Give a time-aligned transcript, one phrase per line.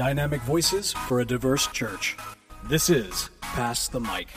[0.00, 2.16] Dynamic voices for a diverse church.
[2.64, 4.28] This is Pass the Mic.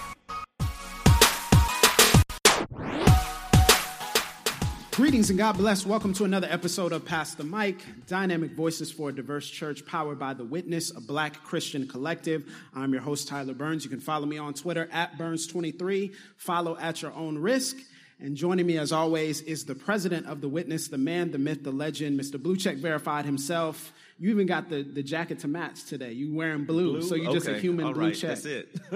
[4.92, 5.86] Greetings and God bless.
[5.86, 7.78] Welcome to another episode of Pass the Mic,
[8.08, 12.44] Dynamic Voices for a Diverse Church, powered by The Witness, a black Christian collective.
[12.76, 13.86] I'm your host, Tyler Burns.
[13.86, 16.14] You can follow me on Twitter at Burns23.
[16.36, 17.78] Follow at your own risk.
[18.20, 21.64] And joining me, as always, is the president of The Witness, the man, the myth,
[21.64, 22.42] the legend, Mr.
[22.42, 23.94] Blue Check Verified himself.
[24.20, 26.12] You even got the, the jacket to match today.
[26.12, 27.02] You wearing blue, Blue?
[27.02, 28.30] so you're just a human All blue right, check.
[28.30, 28.74] That's it.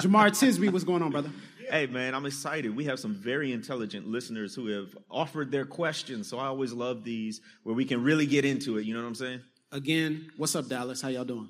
[0.00, 1.30] Jemar Tisby, what's going on, brother?
[1.70, 2.74] hey, man, I'm excited.
[2.74, 6.28] We have some very intelligent listeners who have offered their questions.
[6.28, 8.84] So I always love these where we can really get into it.
[8.86, 9.40] You know what I'm saying?
[9.72, 11.00] Again, what's up, Dallas?
[11.00, 11.48] How y'all doing?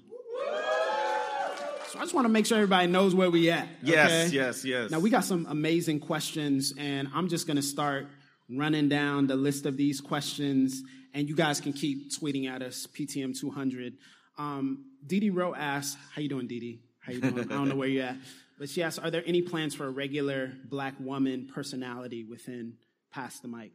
[1.89, 3.67] So I just want to make sure everybody knows where we at.
[3.83, 4.91] Yes, yes, yes.
[4.91, 8.07] Now we got some amazing questions, and I'm just gonna start
[8.49, 10.83] running down the list of these questions,
[11.15, 13.95] and you guys can keep tweeting at us, PTM 200.
[14.39, 17.39] Um, Dee Rowe asked, "How you doing, Dee How you doing?
[17.41, 18.17] I don't know where you're at,
[18.59, 22.77] but she asked, "Are there any plans for a regular Black woman personality within
[23.11, 23.73] Pass the Mic?"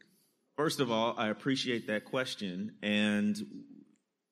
[0.55, 2.75] First of all, I appreciate that question.
[2.81, 3.37] And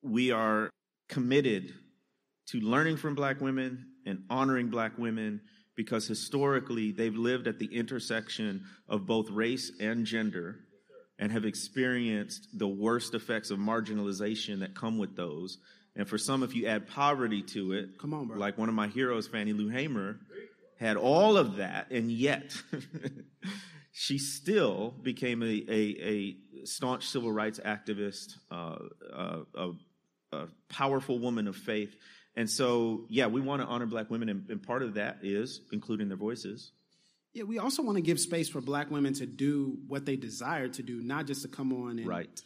[0.02, 0.70] we are
[1.08, 1.74] committed
[2.46, 5.40] to learning from black women and honoring black women
[5.76, 10.60] because historically they've lived at the intersection of both race and gender
[11.18, 15.58] and have experienced the worst effects of marginalization that come with those.
[15.96, 18.36] And for some, if you add poverty to it, Come on, bro.
[18.38, 20.18] like one of my heroes, Fannie Lou Hamer,
[20.80, 22.52] had all of that, and yet
[23.92, 28.76] she still became a, a, a staunch civil rights activist, uh,
[29.12, 29.70] uh, a,
[30.32, 31.94] a powerful woman of faith.
[32.36, 35.60] And so, yeah, we want to honor black women, and, and part of that is
[35.72, 36.72] including their voices.
[37.34, 40.68] Yeah, we also want to give space for Black women to do what they desire
[40.68, 42.42] to do, not just to come on and Right.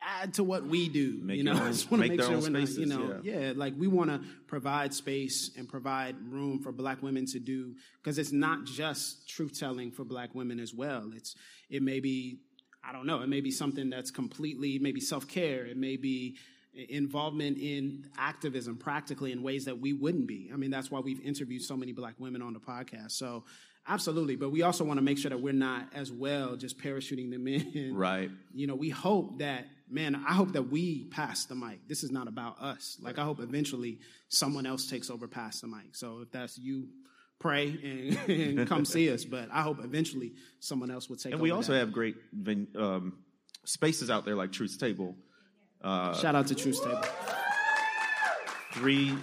[0.00, 1.18] add to what we do.
[1.20, 3.20] Make you know, own- I just want to make make sure we're not, you know,
[3.24, 3.40] yeah.
[3.40, 3.52] yeah.
[3.56, 8.18] like we want to provide space and provide room for Black women to do because
[8.18, 11.10] it's not just truth telling for Black women as well.
[11.14, 11.34] It's
[11.68, 12.38] it may be
[12.82, 15.66] I don't know, it may be something that's completely maybe self care.
[15.66, 16.36] It may be
[16.88, 20.50] involvement in activism practically in ways that we wouldn't be.
[20.52, 23.10] I mean, that's why we've interviewed so many black women on the podcast.
[23.10, 23.44] So,
[23.88, 24.36] absolutely.
[24.36, 27.46] But we also want to make sure that we're not as well just parachuting them
[27.46, 27.94] in.
[27.94, 28.30] Right.
[28.54, 31.88] You know, we hope that, man, I hope that we pass the mic.
[31.88, 32.98] This is not about us.
[33.00, 33.98] Like, I hope eventually
[34.28, 35.94] someone else takes over pass the mic.
[35.94, 36.88] So, if that's you,
[37.38, 39.24] pray and, and come see us.
[39.24, 41.34] But I hope eventually someone else will take over.
[41.34, 41.78] And we also that.
[41.78, 42.16] have great
[42.76, 43.18] um,
[43.64, 45.16] spaces out there like Truth's Table.
[45.82, 47.02] Shout out to Truth Table.
[48.72, 49.16] Three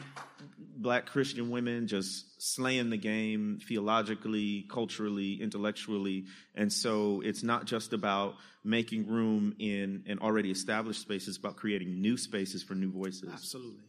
[0.82, 6.26] black Christian women just slaying the game theologically, culturally, intellectually.
[6.56, 11.56] And so it's not just about making room in an already established space, it's about
[11.56, 13.30] creating new spaces for new voices.
[13.32, 13.84] Absolutely.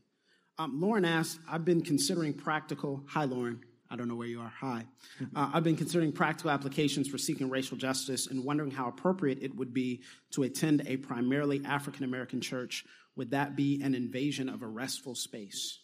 [0.59, 3.05] Um, Lauren asked, I've been considering practical.
[3.09, 3.61] Hi, Lauren.
[3.91, 4.53] I don't know where you are.
[4.61, 4.87] Hi.
[5.35, 9.55] Uh, I've been considering practical applications for seeking racial justice and wondering how appropriate it
[9.55, 12.85] would be to attend a primarily African American church.
[13.17, 15.79] Would that be an invasion of a restful space?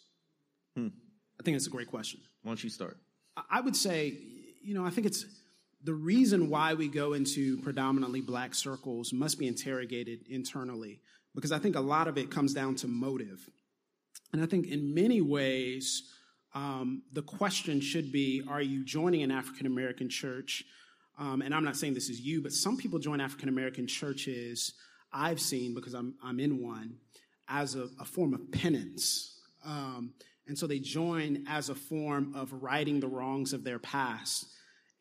[1.39, 2.21] I think it's a great question.
[2.43, 2.97] Why don't you start?
[3.49, 4.17] I would say,
[4.63, 5.25] you know, I think it's
[5.83, 11.01] the reason why we go into predominantly black circles must be interrogated internally
[11.35, 13.49] because I think a lot of it comes down to motive.
[14.33, 16.03] And I think in many ways,
[16.53, 20.63] um, the question should be Are you joining an African American church?
[21.17, 24.73] Um, and I'm not saying this is you, but some people join African American churches
[25.13, 26.97] I've seen because I'm, I'm in one
[27.47, 29.39] as a, a form of penance.
[29.65, 30.13] Um,
[30.47, 34.45] and so they join as a form of righting the wrongs of their past.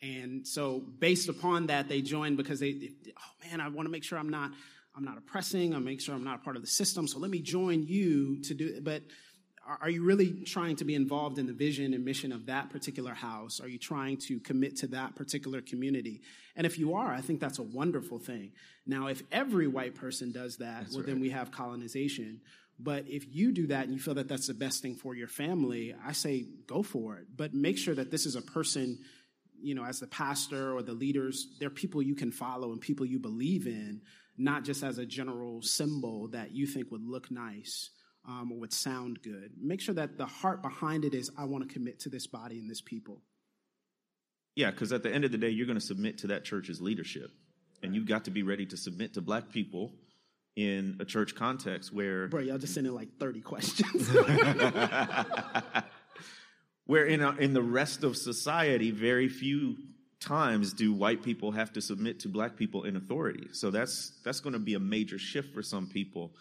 [0.01, 4.05] And so based upon that, they join because they, oh man, I want to make
[4.05, 4.53] sure I'm not,
[4.97, 5.75] I'm not oppressing.
[5.75, 7.07] I make sure I'm not a part of the system.
[7.07, 8.85] So let me join you to do it.
[8.85, 9.03] But
[9.67, 12.71] are, are you really trying to be involved in the vision and mission of that
[12.71, 13.61] particular house?
[13.61, 16.21] Are you trying to commit to that particular community?
[16.57, 18.53] And if you are, I think that's a wonderful thing.
[18.87, 22.41] Now, if every white person does that, well, then we have colonization.
[22.79, 25.29] But if you do that and you feel that that's the best thing for your
[25.29, 27.27] family, I say go for it.
[27.35, 28.99] But make sure that this is a person,
[29.63, 33.07] you know, as the pastor or the leaders, they're people you can follow and people
[33.07, 34.01] you believe in,
[34.37, 37.91] not just as a general symbol that you think would look nice
[38.27, 39.53] um, or would sound good.
[39.61, 42.59] Make sure that the heart behind it is, I want to commit to this body
[42.59, 43.23] and this people.
[44.57, 46.81] Yeah, because at the end of the day, you're going to submit to that church's
[46.81, 47.31] leadership.
[47.83, 49.93] And you've got to be ready to submit to black people
[50.57, 54.09] in a church context where Bro, y'all just sent in like 30 questions.
[56.87, 59.77] where in, a, in the rest of society, very few
[60.21, 63.49] times do white people have to submit to black people in authority.
[63.53, 66.33] So that's that's going to be a major shift for some people.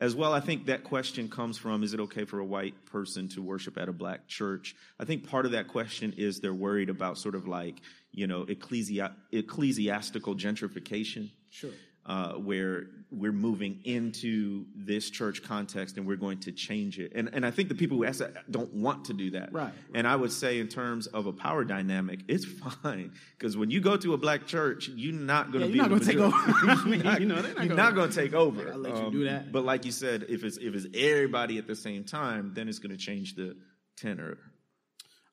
[0.00, 3.28] as well, I think that question comes from is it okay for a white person
[3.30, 4.74] to worship at a black church?
[4.98, 7.80] I think part of that question is they're worried about sort of like,
[8.12, 11.30] you know, ecclesi- ecclesiastical gentrification.
[11.50, 11.70] Sure
[12.08, 17.12] uh, where we're moving into this church context and we're going to change it.
[17.14, 19.52] And, and I think the people who ask that don't want to do that.
[19.52, 19.72] Right.
[19.94, 22.44] And I would say, in terms of a power dynamic, it's
[22.82, 25.78] fine because when you go to a black church, you're not going to yeah, be
[25.78, 26.36] not going to take over.
[26.88, 28.72] you're not, you know, they're you're not going to take over.
[28.72, 29.42] I'll let you do that.
[29.42, 32.68] Um, but like you said, if it's if it's everybody at the same time, then
[32.68, 33.56] it's going to change the
[33.96, 34.38] tenor.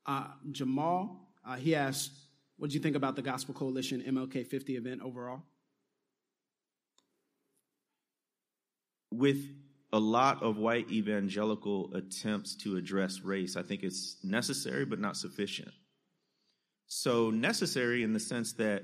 [0.05, 2.11] Uh, Jamal, uh, he asked,
[2.57, 5.43] "What do you think about the Gospel Coalition MLK 50 event overall?"
[9.17, 9.45] With
[9.93, 15.17] a lot of white evangelical attempts to address race, I think it's necessary but not
[15.17, 15.71] sufficient.
[16.87, 18.83] So, necessary in the sense that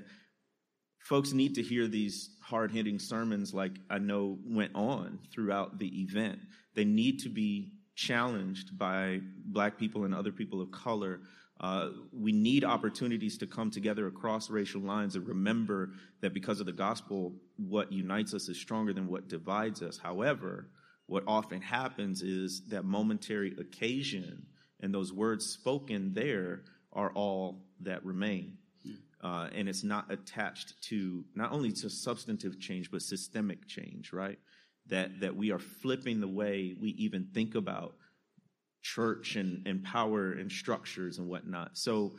[0.98, 6.02] folks need to hear these hard hitting sermons, like I know went on throughout the
[6.02, 6.40] event.
[6.74, 11.20] They need to be challenged by black people and other people of color.
[11.62, 16.66] Uh, we need opportunities to come together across racial lines and remember that because of
[16.66, 19.96] the gospel, what unites us is stronger than what divides us.
[19.96, 20.68] However,
[21.06, 24.46] what often happens is that momentary occasion
[24.80, 26.62] and those words spoken there
[26.92, 28.58] are all that remain.
[29.22, 34.38] Uh, and it's not attached to not only to substantive change but systemic change, right?
[34.88, 37.94] That that we are flipping the way we even think about
[38.82, 41.78] church and, and power and structures and whatnot.
[41.78, 42.12] So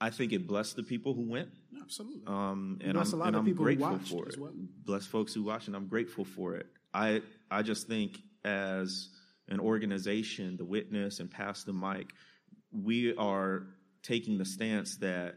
[0.00, 1.50] I think it blessed the people who went.
[1.80, 2.22] Absolutely.
[2.26, 4.40] Um, and bless I'm, a lot of I'm people who grateful watched for as it.
[4.40, 4.52] well.
[4.84, 6.66] Bless folks who watched, and I'm grateful for it.
[6.92, 9.10] I I just think as
[9.48, 12.08] an organization, the Witness and Pass the Mic,
[12.72, 13.66] we are
[14.02, 15.34] taking the stance that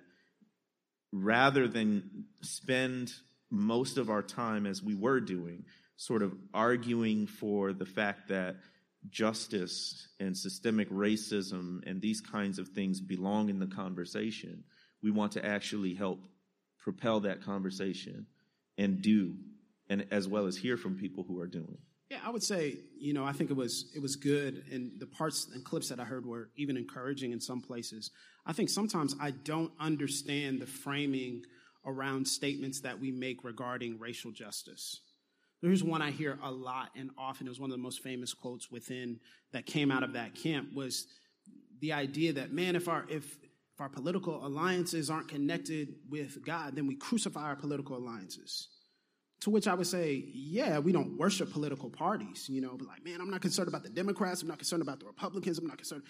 [1.11, 3.13] rather than spend
[3.51, 5.63] most of our time as we were doing,
[5.97, 8.55] sort of arguing for the fact that
[9.09, 14.63] justice and systemic racism and these kinds of things belong in the conversation.
[15.01, 16.25] We want to actually help
[16.79, 18.27] propel that conversation
[18.77, 19.35] and do,
[19.89, 21.77] and as well as hear from people who are doing.
[22.09, 25.07] Yeah, I would say, you know, I think it was it was good, and the
[25.07, 28.11] parts and clips that I heard were even encouraging in some places.
[28.45, 31.43] I think sometimes I don't understand the framing
[31.85, 35.01] around statements that we make regarding racial justice.
[35.61, 37.47] There's one I hear a lot and often.
[37.47, 39.19] It was one of the most famous quotes within
[39.53, 41.07] that came out of that camp was
[41.79, 43.37] the idea that man, if our if
[43.73, 48.69] if our political alliances aren't connected with God, then we crucify our political alliances.
[49.41, 53.03] To which I would say, yeah, we don't worship political parties, you know, but like,
[53.03, 55.77] man, I'm not concerned about the Democrats, I'm not concerned about the Republicans, I'm not
[55.77, 56.03] concerned.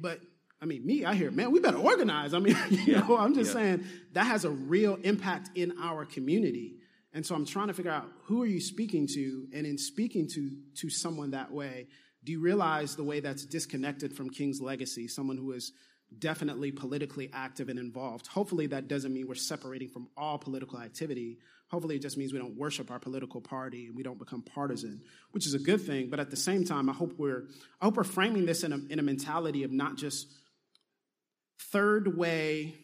[0.00, 0.20] But
[0.60, 2.34] I mean, me, I hear, man, we better organize.
[2.34, 3.60] I mean, you Yeah, know, I'm just yeah.
[3.60, 6.74] saying that has a real impact in our community.
[7.12, 10.28] And so I'm trying to figure out who are you speaking to, and in speaking
[10.28, 11.88] to to someone that way,
[12.24, 15.08] do you realize the way that's disconnected from King's legacy?
[15.08, 15.72] Someone who is
[16.18, 18.26] definitely politically active and involved.
[18.26, 21.38] Hopefully, that doesn't mean we're separating from all political activity.
[21.70, 25.00] Hopefully, it just means we don't worship our political party and we don't become partisan,
[25.32, 26.10] which is a good thing.
[26.10, 27.46] But at the same time, I hope we're
[27.80, 30.28] I hope we're framing this in a in a mentality of not just
[31.72, 32.74] third way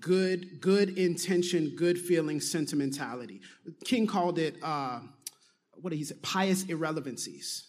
[0.00, 3.40] good good intention good feeling sentimentality.
[3.84, 5.00] King called it uh,
[5.80, 6.14] what did he say?
[6.22, 7.64] Pious irrelevancies.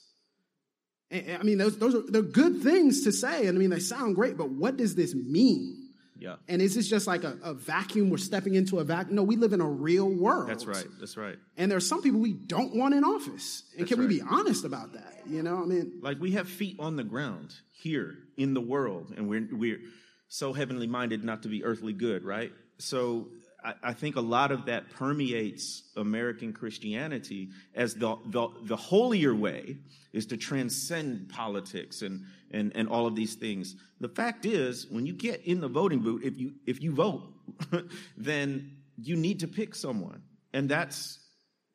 [1.12, 3.80] And- i mean those, those are they're good things to say and i mean they
[3.80, 5.82] sound great but what does this mean?
[6.18, 6.38] Yeah.
[6.48, 8.10] and is this just like a, a vacuum?
[8.10, 10.48] We're stepping into a vacuum no we live in a real world.
[10.50, 10.88] That's right.
[11.00, 11.38] That's right.
[11.58, 13.64] and there's some people we don't want in office.
[13.74, 15.14] And That's can we be honest about that?
[15.28, 19.14] You know i mean Like we have feet on the ground here in the world,
[19.16, 19.80] and we're we're
[20.28, 22.52] so heavenly minded not to be earthly good, right?
[22.78, 23.28] So
[23.64, 29.34] I, I think a lot of that permeates American Christianity as the, the the holier
[29.34, 29.78] way
[30.14, 33.76] is to transcend politics and and and all of these things.
[34.00, 37.24] The fact is, when you get in the voting booth, if you if you vote,
[38.18, 40.22] then you need to pick someone,
[40.54, 41.20] and that's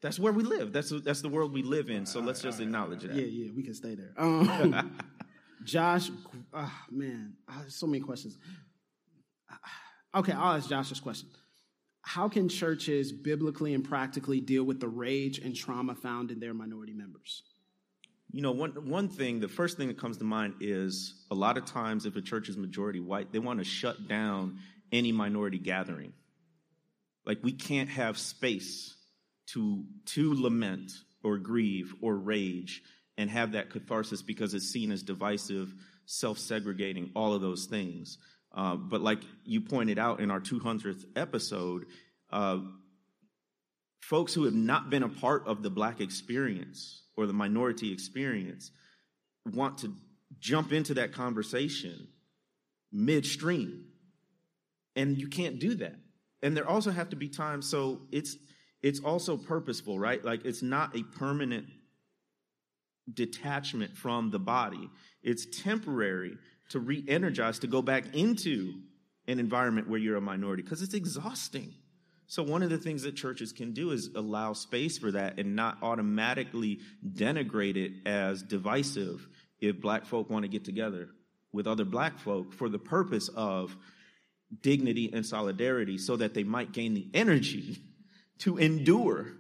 [0.01, 0.73] that's where we live.
[0.73, 2.07] That's that's the world we live in.
[2.07, 3.15] So let's just acknowledge that.
[3.15, 4.13] Yeah, yeah, we can stay there.
[4.17, 4.97] Um,
[5.65, 6.11] Josh,
[6.55, 7.35] ah, man,
[7.69, 8.39] so many questions.
[9.51, 9.59] Ah,
[10.15, 11.29] Okay, I'll ask Josh this question.
[12.03, 16.55] How can churches biblically and practically deal with the rage and trauma found in their
[16.55, 17.43] minority members?
[18.33, 21.59] You know, one one thing, the first thing that comes to mind is a lot
[21.59, 24.59] of times if a church is majority white, they want to shut down
[24.93, 26.13] any minority gathering.
[27.25, 28.97] Like we can't have space
[29.49, 32.83] to to lament or grieve or rage
[33.21, 35.75] and have that catharsis because it's seen as divisive,
[36.07, 38.17] self-segregating, all of those things.
[38.55, 41.85] Uh, but like you pointed out in our 200th episode,
[42.33, 42.61] uh,
[44.01, 48.71] folks who have not been a part of the black experience or the minority experience
[49.53, 49.93] want to
[50.39, 52.09] jump into that conversation
[52.91, 53.85] midstream.
[54.97, 55.97] And you can't do that.
[56.43, 58.35] And there also have to be times so it's
[58.83, 60.25] it's also purposeful, right?
[60.25, 61.67] Like it's not a permanent
[63.13, 64.91] detachment from the body.
[65.23, 66.37] It's temporary
[66.71, 68.75] to re-energize to go back into
[69.27, 71.75] an environment where you're a minority because it's exhausting.
[72.27, 75.57] So one of the things that churches can do is allow space for that and
[75.57, 79.27] not automatically denigrate it as divisive
[79.61, 81.09] if black folk want to get together
[81.53, 83.77] with other black folk for the purpose of
[84.63, 87.79] dignity and solidarity so that they might gain the energy
[88.39, 89.33] to endure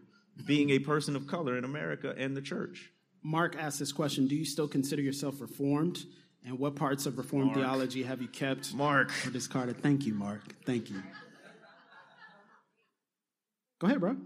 [0.47, 2.90] being a person of color in America and the church.
[3.23, 6.05] Mark asked this question Do you still consider yourself reformed?
[6.47, 7.59] And what parts of Reformed Mark.
[7.59, 9.12] theology have you kept Mark.
[9.27, 9.83] or discarded?
[9.83, 10.41] Thank you, Mark.
[10.65, 11.03] Thank you.
[13.79, 14.17] Go ahead, bro.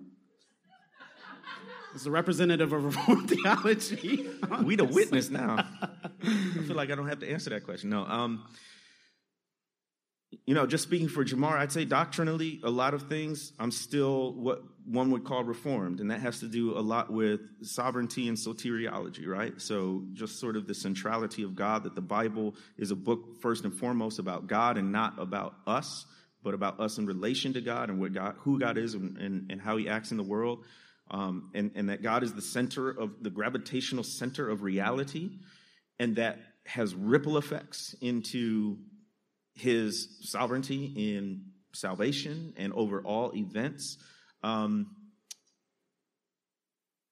[1.94, 4.28] As a representative of Reformed theology,
[4.64, 5.66] We the witness now.
[6.22, 7.90] I feel like I don't have to answer that question.
[7.90, 8.04] No.
[8.04, 8.44] Um,
[10.46, 14.32] you know, just speaking for Jemar, I'd say doctrinally, a lot of things I'm still
[14.32, 18.36] what one would call reformed, and that has to do a lot with sovereignty and
[18.36, 19.60] soteriology, right?
[19.60, 23.64] So, just sort of the centrality of God, that the Bible is a book first
[23.64, 26.04] and foremost about God and not about us,
[26.42, 29.50] but about us in relation to God and what God, who God is, and, and,
[29.50, 30.64] and how He acts in the world,
[31.10, 35.30] um, and, and that God is the center of the gravitational center of reality,
[35.98, 38.78] and that has ripple effects into
[39.54, 41.42] his sovereignty in
[41.72, 43.98] salvation and over all events.
[44.42, 44.88] Um,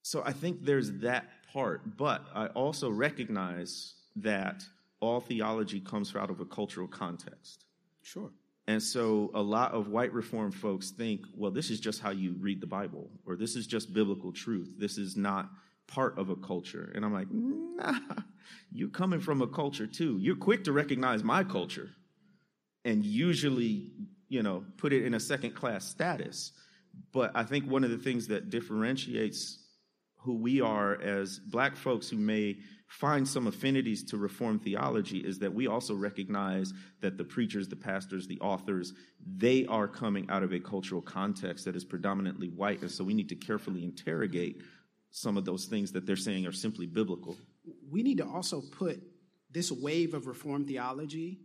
[0.01, 4.63] so I think there's that part, but I also recognize that
[4.99, 7.65] all theology comes out of a cultural context.
[8.03, 8.31] sure.
[8.65, 12.35] And so a lot of white reform folks think, well, this is just how you
[12.39, 14.75] read the Bible, or this is just biblical truth.
[14.77, 15.49] This is not
[15.87, 16.89] part of a culture.
[16.95, 17.99] And I'm like, nah,
[18.71, 20.17] you're coming from a culture too.
[20.17, 21.89] You're quick to recognize my culture
[22.85, 23.91] and usually,
[24.29, 26.51] you know, put it in a second class status.
[27.11, 29.59] But I think one of the things that differentiates
[30.17, 35.39] who we are as black folks who may find some affinities to reform theology is
[35.39, 36.71] that we also recognize
[37.01, 38.93] that the preachers, the pastors, the authors,
[39.25, 42.81] they are coming out of a cultural context that is predominantly white.
[42.81, 44.61] And so we need to carefully interrogate
[45.09, 47.35] some of those things that they're saying are simply biblical.
[47.89, 49.01] we need to also put
[49.51, 51.39] this wave of reform theology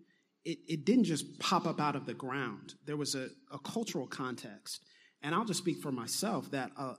[0.49, 2.75] it, it didn't just pop up out of the ground.
[2.87, 4.83] There was a, a cultural context.
[5.23, 6.95] And i'll just speak for myself that uh,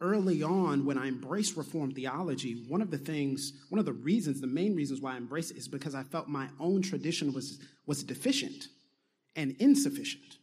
[0.00, 4.40] early on when i embraced reform theology one of the things one of the reasons
[4.40, 7.58] the main reasons why i embraced it is because i felt my own tradition was
[7.86, 8.68] was deficient
[9.36, 10.38] and insufficient.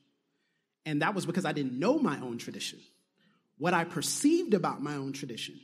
[0.86, 2.80] And that was because i didn't know my own tradition.
[3.58, 5.58] What i perceived about my own tradition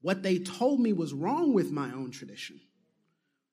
[0.00, 2.60] what they told me was wrong with my own tradition,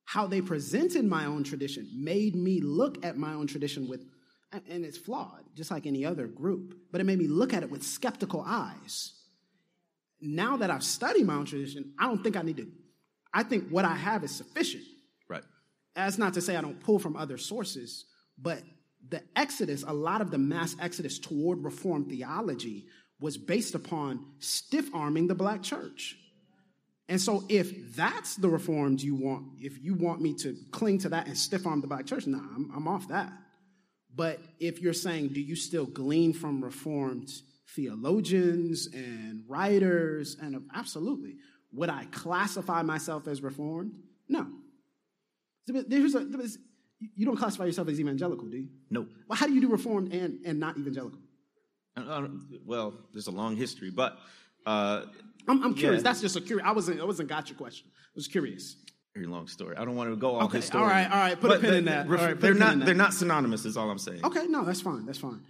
[0.05, 4.05] how they presented my own tradition made me look at my own tradition with,
[4.51, 7.71] and it's flawed, just like any other group, but it made me look at it
[7.71, 9.13] with skeptical eyes.
[10.19, 12.67] Now that I've studied my own tradition, I don't think I need to,
[13.33, 14.83] I think what I have is sufficient.
[15.29, 15.43] Right.
[15.95, 18.05] That's not to say I don't pull from other sources,
[18.37, 18.61] but
[19.09, 22.85] the exodus, a lot of the mass exodus toward reform theology
[23.19, 26.17] was based upon stiff arming the black church.
[27.11, 31.09] And so, if that's the reforms you want, if you want me to cling to
[31.09, 33.33] that and stiff arm the black church, nah, I'm, I'm off that.
[34.15, 37.29] But if you're saying, do you still glean from reformed
[37.75, 40.37] theologians and writers?
[40.41, 41.35] And absolutely.
[41.73, 43.91] Would I classify myself as reformed?
[44.29, 44.47] No.
[45.67, 46.59] There's a, there's,
[47.17, 48.69] you don't classify yourself as evangelical, do you?
[48.89, 49.05] No.
[49.27, 51.19] Well, how do you do reformed and, and not evangelical?
[51.97, 52.27] Uh, uh,
[52.65, 54.17] well, there's a long history, but
[54.65, 55.03] uh,
[55.47, 55.99] I'm, I'm curious.
[55.99, 56.03] Yeah.
[56.09, 56.67] That's just a curious.
[56.67, 56.99] I wasn't.
[57.01, 57.87] I wasn't got your question.
[57.89, 58.75] I was curious.
[59.15, 59.75] very long story.
[59.77, 60.83] I don't want to go off Okay, his story.
[60.83, 62.07] all right, all right, put a But pin the- in that.
[62.09, 62.79] ref- All right, they're not.
[62.85, 63.65] They're not synonymous.
[63.65, 64.23] Is all I'm saying.
[64.25, 65.05] Okay, no, that's fine.
[65.05, 65.41] That's fine.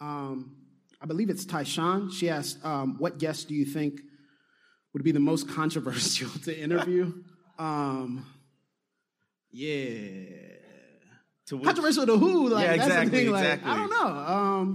[0.00, 0.56] Um,
[1.02, 2.12] I believe it's Tyshawn.
[2.12, 4.00] She asked, um, "What guest do you think
[4.92, 7.12] would be the most controversial to interview?"
[7.58, 8.24] um,
[9.52, 9.76] yeah,
[11.46, 12.48] To which- controversial to who?
[12.48, 13.70] Like, Yeah, that's the exactly, thing, like, exactly.
[13.70, 14.06] I don't know.
[14.06, 14.74] Um,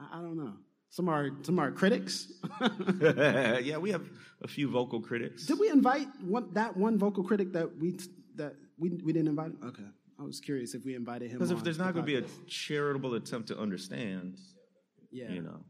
[0.00, 0.52] I, I don't know.
[0.94, 2.32] Some are some are critics.
[3.00, 4.04] yeah, we have
[4.42, 5.44] a few vocal critics.
[5.44, 7.98] Did we invite one, that one vocal critic that we
[8.36, 9.46] that we we didn't invite?
[9.46, 9.58] Him?
[9.64, 9.88] Okay,
[10.20, 11.38] I was curious if we invited him.
[11.38, 14.38] Because if there's the not going to be a charitable attempt to understand,
[15.10, 15.64] yeah, you know,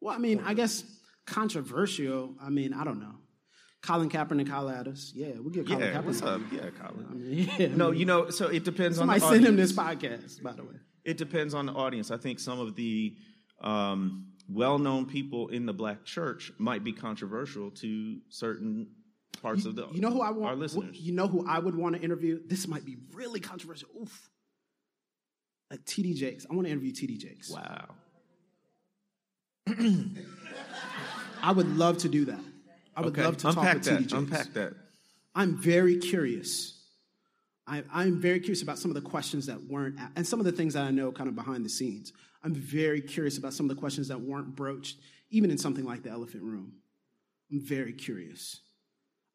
[0.00, 0.84] Well, I mean, I guess
[1.26, 2.36] controversial.
[2.40, 3.16] I mean, I don't know.
[3.82, 5.10] Colin Kaepernick holla at us.
[5.12, 6.04] Yeah, we'll get Colin yeah, Kaepernick.
[6.04, 6.40] what's up?
[6.52, 7.06] Yeah, Colin.
[7.10, 9.72] I mean, yeah, No, you know, so it depends on somebody the send him this
[9.72, 10.40] podcast.
[10.40, 12.12] By the way, It depends on the audience.
[12.12, 13.16] I think some of the
[13.62, 18.88] um, well known people in the black church might be controversial to certain
[19.40, 20.96] parts You, of the you know who I want, our listeners.
[20.98, 22.40] You know who I would want to interview?
[22.46, 23.88] This might be really controversial.
[24.00, 24.30] Oof.
[25.72, 26.46] Uh, TD Jakes.
[26.50, 27.50] I want to interview TD Jakes.
[27.50, 27.88] wow.
[31.42, 32.40] I would love to do that.
[32.96, 33.94] I would Okay, love to unpack talk with that.
[33.94, 34.12] TD Jakes.
[34.12, 34.72] Unpack that.
[35.34, 36.78] I'm very curious.
[37.66, 40.52] I, I'm very curious about some of the questions that weren't, and some of the
[40.52, 42.12] things that I know kind of behind the scenes.
[42.42, 44.98] I'm very curious about some of the questions that weren't broached,
[45.30, 46.74] even in something like the elephant room.
[47.50, 48.60] I'm very curious.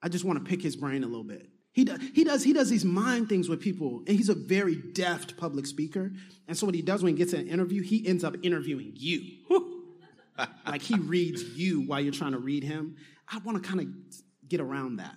[0.01, 1.47] I just want to pick his brain a little bit.
[1.71, 4.75] He does, he does, he does these mind things with people, and he's a very
[4.75, 6.11] deft public speaker.
[6.47, 9.21] And so what he does when he gets an interview, he ends up interviewing you.
[10.65, 12.95] like he reads you while you're trying to read him.
[13.31, 13.87] I want to kind of
[14.49, 15.15] get around that.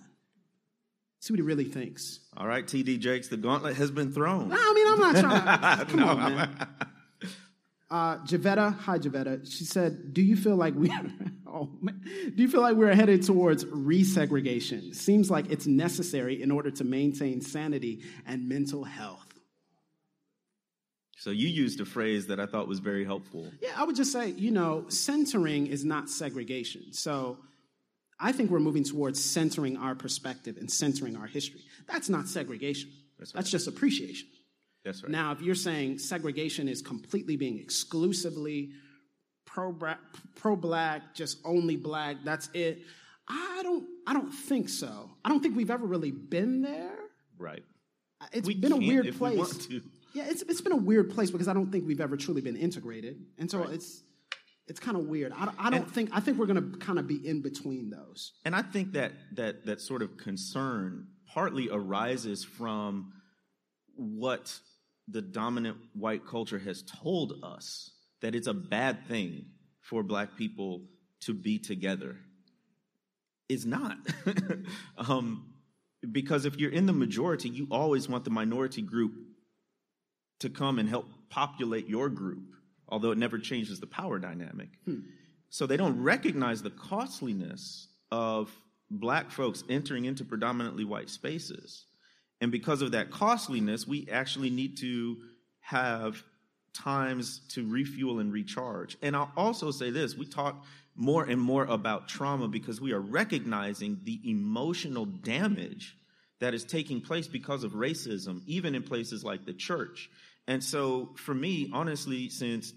[1.19, 2.19] See what he really thinks.
[2.37, 4.49] All right, TD Jakes, the gauntlet has been thrown.
[4.49, 5.85] No, I mean, I'm not trying to.
[5.85, 6.67] Come on, man.
[7.91, 9.45] Uh, Javetta, hi Javetta.
[9.45, 10.89] She said, "Do you feel like we?
[11.47, 12.01] oh, man.
[12.03, 14.95] do you feel like we're headed towards resegregation?
[14.95, 19.27] Seems like it's necessary in order to maintain sanity and mental health."
[21.17, 23.51] So you used a phrase that I thought was very helpful.
[23.61, 26.93] Yeah, I would just say, you know, centering is not segregation.
[26.93, 27.39] So
[28.19, 31.61] I think we're moving towards centering our perspective and centering our history.
[31.87, 32.89] That's not segregation.
[33.19, 34.29] That's That's just appreciation.
[34.83, 35.11] That's right.
[35.11, 38.71] Now, if you're saying segregation is completely being exclusively
[39.45, 39.75] pro
[40.35, 42.81] pro black, just only black, that's it.
[43.27, 45.11] I don't I don't think so.
[45.23, 46.97] I don't think we've ever really been there.
[47.37, 47.63] right.
[48.31, 49.65] It's We been a weird we place.
[49.67, 49.81] to.
[50.13, 52.55] Yeah, it's it's been a weird place because I don't think we've ever truly been
[52.57, 54.03] integrated, and so it's
[54.67, 55.31] it's kind of weird.
[55.35, 58.33] I, I don't think I think we're going to kind of be in between those.
[58.45, 63.13] And I think that that that sort of concern partly arises from
[63.95, 64.59] what
[65.07, 67.91] the dominant white culture has told us
[68.21, 69.45] that it's a bad thing
[69.79, 70.83] for black people
[71.21, 72.17] to be together.
[73.49, 73.97] It's not.
[74.97, 75.53] um,
[76.09, 79.13] because if you're in the majority, you always want the minority group
[80.39, 82.55] to come and help populate your group,
[82.87, 84.69] although it never changes the power dynamic.
[85.49, 88.49] So they don't recognize the costliness of
[88.89, 91.85] black folks entering into predominantly white spaces.
[92.41, 95.17] And because of that costliness, we actually need to
[95.59, 96.23] have
[96.73, 98.97] times to refuel and recharge.
[99.01, 102.99] And I'll also say this we talk more and more about trauma because we are
[102.99, 105.95] recognizing the emotional damage
[106.39, 110.09] that is taking place because of racism, even in places like the church.
[110.47, 112.73] And so, for me, honestly, since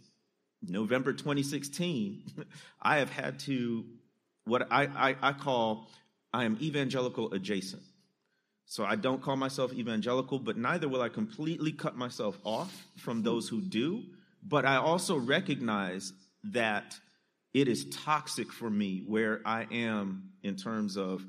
[0.62, 2.44] November 2016,
[2.82, 3.84] I have had to,
[4.44, 5.88] what I, I, I call,
[6.32, 7.82] I am evangelical adjacent.
[8.66, 13.22] So I don't call myself evangelical, but neither will I completely cut myself off from
[13.22, 14.02] those who do.
[14.42, 16.12] But I also recognize
[16.44, 16.98] that
[17.52, 21.24] it is toxic for me where I am in terms of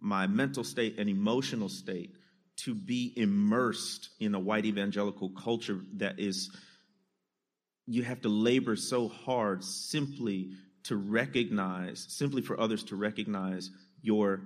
[0.00, 2.14] my mental state and emotional state
[2.58, 6.50] to be immersed in a white evangelical culture that is
[7.86, 10.50] you have to labor so hard simply
[10.84, 13.70] to recognize, simply for others to recognize
[14.02, 14.42] your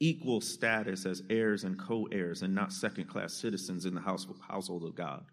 [0.00, 4.26] equal status as heirs and co heirs and not second class citizens in the house,
[4.46, 5.24] household of God.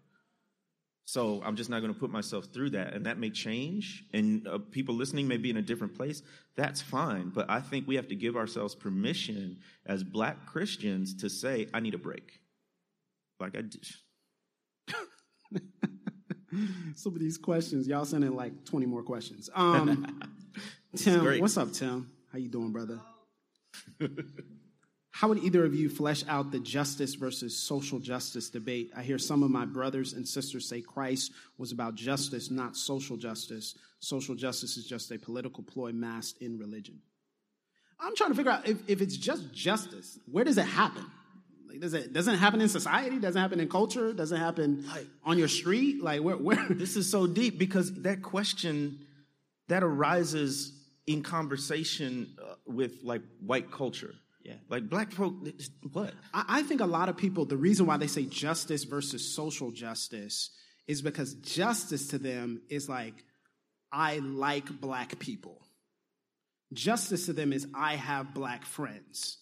[1.06, 2.92] So I'm just not going to put myself through that.
[2.92, 6.20] And that may change, and uh, people listening may be in a different place.
[6.56, 7.30] That's fine.
[7.30, 11.78] But I think we have to give ourselves permission as black Christians to say, I
[11.78, 12.40] need a break.
[13.38, 13.86] Like I did.
[16.96, 19.48] Some of these questions, y'all sending like 20 more questions.
[19.54, 20.20] Um,
[20.96, 22.10] Tim, what's up, Tim?
[22.32, 23.00] How you doing, brother?
[25.16, 28.92] How would either of you flesh out the justice versus social justice debate?
[28.94, 33.16] I hear some of my brothers and sisters say Christ was about justice, not social
[33.16, 33.78] justice.
[33.98, 37.00] Social justice is just a political ploy masked in religion.
[37.98, 41.06] I'm trying to figure out if, if it's just justice, where does it happen?
[41.66, 43.18] Like, does it doesn't happen in society?
[43.18, 44.12] Doesn't happen in culture?
[44.12, 44.84] Doesn't happen
[45.24, 46.02] on your street?
[46.02, 48.98] Like where where This is so deep because that question
[49.68, 54.14] that arises in conversation uh, with like white culture.
[54.46, 54.54] Yeah.
[54.68, 55.34] Like black folk,
[55.92, 56.14] what?
[56.32, 59.72] I, I think a lot of people, the reason why they say justice versus social
[59.72, 60.50] justice
[60.86, 63.24] is because justice to them is like,
[63.90, 65.60] I like black people.
[66.72, 69.38] Justice to them is, I have black friends.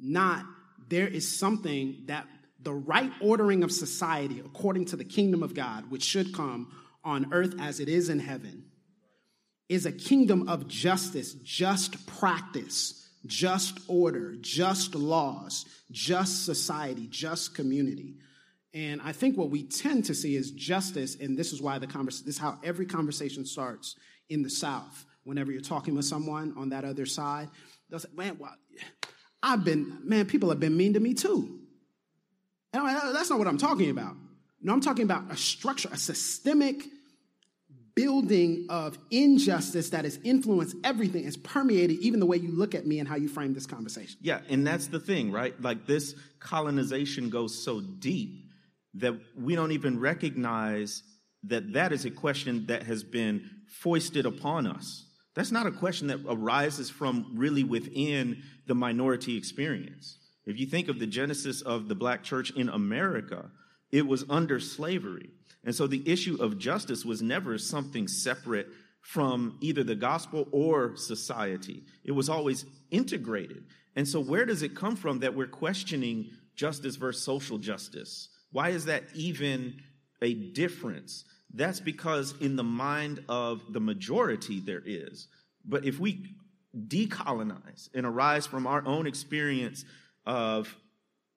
[0.00, 0.44] Not,
[0.88, 2.26] there is something that
[2.58, 6.72] the right ordering of society, according to the kingdom of God, which should come
[7.04, 8.64] on earth as it is in heaven,
[9.68, 18.16] is a kingdom of justice, just practice, just order, just laws, just society, just community.
[18.72, 21.86] And I think what we tend to see is justice, and this is why the
[21.86, 23.96] convers- this is how every conversation starts
[24.28, 25.04] in the South.
[25.22, 27.48] Whenever you're talking with someone on that other side,
[27.88, 28.54] they'll say, man, well,
[29.42, 31.60] I've been, man, people have been mean to me too.
[32.72, 34.16] And I'm like, that's not what I'm talking about.
[34.60, 36.84] No, I'm talking about a structure, a systemic
[37.94, 42.86] building of injustice that has influenced everything, has permeated even the way you look at
[42.86, 44.18] me and how you frame this conversation.
[44.20, 45.60] Yeah, and that's the thing, right?
[45.60, 48.50] Like this colonization goes so deep
[48.94, 51.02] that we don't even recognize
[51.44, 55.06] that that is a question that has been foisted upon us.
[55.34, 60.18] That's not a question that arises from really within the minority experience.
[60.46, 63.50] If you think of the genesis of the black church in America,
[63.90, 65.30] it was under slavery.
[65.64, 68.68] And so the issue of justice was never something separate
[69.00, 71.84] from either the gospel or society.
[72.04, 73.64] It was always integrated.
[73.96, 78.28] And so where does it come from that we're questioning justice versus social justice?
[78.50, 79.80] Why is that even
[80.22, 81.24] a difference?
[81.52, 85.28] That's because in the mind of the majority there is.
[85.64, 86.34] But if we
[86.76, 89.84] decolonize and arise from our own experience
[90.26, 90.74] of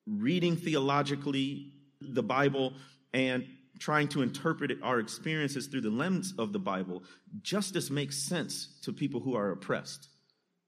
[0.06, 2.74] reading theologically the Bible
[3.14, 3.46] and
[3.80, 7.04] trying to interpret our experiences through the lens of the Bible,
[7.42, 10.10] justice makes sense to people who are oppressed.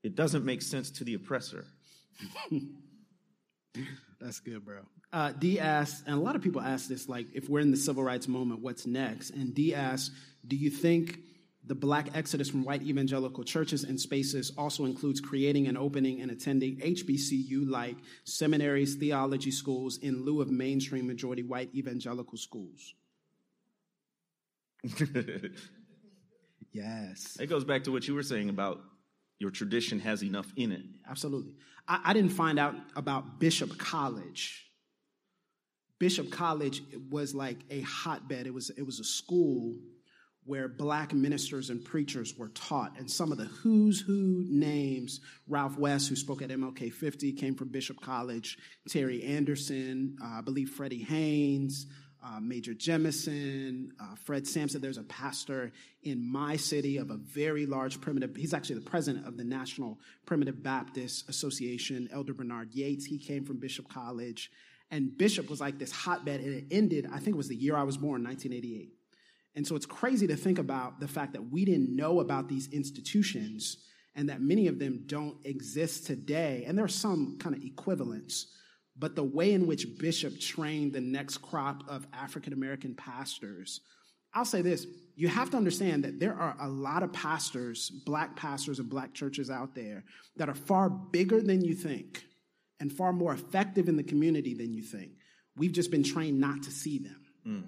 [0.03, 1.65] It doesn't make sense to the oppressor.
[4.21, 4.79] That's good, bro.
[5.11, 7.77] Uh, D asked, and a lot of people ask this, like, if we're in the
[7.77, 9.31] civil rights moment, what's next?
[9.31, 10.11] And D asked,
[10.47, 11.19] do you think
[11.69, 16.31] the black exodus from white evangelical churches and spaces also includes creating and opening and
[16.31, 22.95] attending HBCU like seminaries, theology schools in lieu of mainstream majority white evangelical schools.
[26.71, 27.37] yes.
[27.39, 28.81] It goes back to what you were saying about
[29.37, 30.81] your tradition has enough in it.
[31.07, 31.53] Absolutely.
[31.87, 34.71] I, I didn't find out about Bishop College.
[35.99, 38.47] Bishop College was like a hotbed.
[38.47, 39.75] It was, it was a school
[40.49, 42.97] where black ministers and preachers were taught.
[42.97, 47.53] And some of the who's who names, Ralph West, who spoke at MLK 50, came
[47.53, 48.57] from Bishop College,
[48.89, 51.85] Terry Anderson, uh, I believe Freddie Haynes,
[52.25, 54.81] uh, Major Jemison, uh, Fred Sampson.
[54.81, 59.27] There's a pastor in my city of a very large primitive, he's actually the president
[59.27, 63.05] of the National Primitive Baptist Association, Elder Bernard Yates.
[63.05, 64.51] He came from Bishop College.
[64.89, 67.77] And Bishop was like this hotbed, and it ended, I think it was the year
[67.77, 68.95] I was born, 1988.
[69.55, 72.69] And so it's crazy to think about the fact that we didn't know about these
[72.71, 73.77] institutions
[74.15, 76.63] and that many of them don't exist today.
[76.67, 78.47] And there are some kind of equivalents.
[78.97, 83.81] But the way in which Bishop trained the next crop of African American pastors,
[84.33, 84.85] I'll say this
[85.15, 89.13] you have to understand that there are a lot of pastors, black pastors and black
[89.13, 90.05] churches out there
[90.37, 92.23] that are far bigger than you think
[92.79, 95.11] and far more effective in the community than you think.
[95.57, 97.21] We've just been trained not to see them.
[97.45, 97.63] Mm.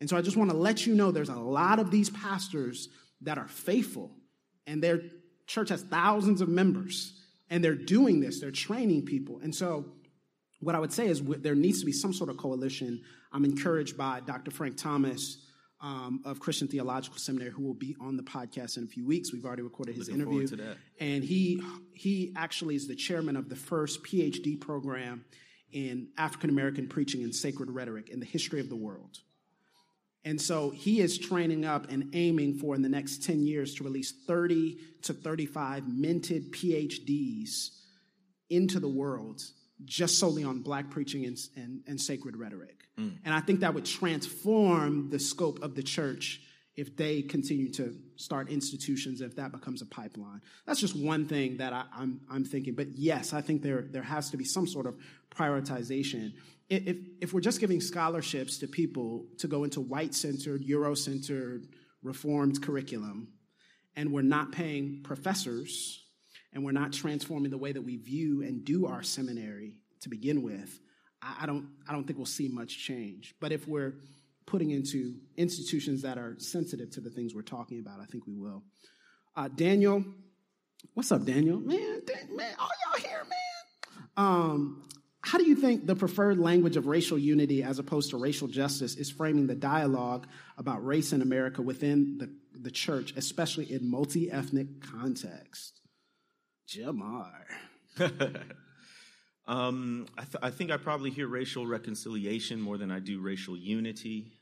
[0.00, 2.88] And so I just want to let you know there's a lot of these pastors
[3.22, 4.10] that are faithful
[4.66, 5.02] and their
[5.46, 9.40] church has thousands of members and they're doing this, they're training people.
[9.42, 9.84] And so
[10.60, 13.02] what I would say is there needs to be some sort of coalition.
[13.32, 14.50] I'm encouraged by Dr.
[14.50, 15.38] Frank Thomas
[15.80, 19.32] um, of Christian Theological Seminary, who will be on the podcast in a few weeks.
[19.32, 21.62] We've already recorded his Looking interview, and he
[21.94, 25.24] he actually is the chairman of the first PhD program
[25.72, 29.20] in African American preaching and sacred rhetoric in the history of the world.
[30.24, 33.84] And so he is training up and aiming for in the next 10 years to
[33.84, 37.70] release 30 to 35 minted PhDs
[38.50, 39.42] into the world
[39.84, 42.84] just solely on black preaching and, and, and sacred rhetoric.
[42.98, 43.16] Mm.
[43.24, 46.42] And I think that would transform the scope of the church
[46.76, 50.40] if they continue to start institutions, if that becomes a pipeline.
[50.66, 52.74] That's just one thing that I, I'm, I'm thinking.
[52.74, 54.96] But yes, I think there, there has to be some sort of
[55.34, 56.32] prioritization
[56.70, 61.66] if, if we're just giving scholarships to people to go into white centered, Euro centered,
[62.02, 63.28] reformed curriculum,
[63.96, 66.04] and we're not paying professors
[66.52, 70.42] and we're not transforming the way that we view and do our seminary to begin
[70.42, 70.80] with,
[71.20, 73.34] I, I don't, I don't think we'll see much change.
[73.40, 73.94] But if we're
[74.46, 78.34] putting into institutions that are sensitive to the things we're talking about, I think we
[78.34, 78.62] will.
[79.36, 80.04] Uh, Daniel,
[80.94, 81.60] what's up, Daniel?
[81.60, 82.02] Man,
[82.34, 84.16] man, all y'all here, man.
[84.16, 84.88] Um,
[85.30, 88.96] how do you think the preferred language of racial unity as opposed to racial justice
[88.96, 90.26] is framing the dialogue
[90.58, 92.28] about race in America within the,
[92.60, 95.82] the church, especially in multi ethnic context?
[96.68, 97.44] Jemar.
[99.46, 103.56] um, I, th- I think I probably hear racial reconciliation more than I do racial
[103.56, 104.32] unity.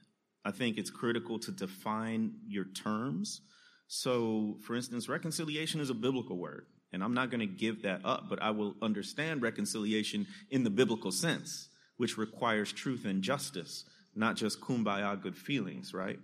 [0.42, 3.42] I think it's critical to define your terms.
[3.88, 6.64] So, for instance, reconciliation is a biblical word.
[6.92, 10.70] And I'm not going to give that up, but I will understand reconciliation in the
[10.70, 16.18] biblical sense, which requires truth and justice, not just kumbaya good feelings, right?